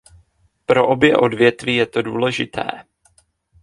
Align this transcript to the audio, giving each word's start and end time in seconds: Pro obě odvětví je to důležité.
Pro 0.65 0.87
obě 0.87 1.17
odvětví 1.17 1.75
je 1.75 1.85
to 1.85 2.01
důležité. 2.01 2.63